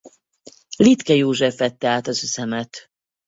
[0.77, 2.87] Littke József vette át az üzemet.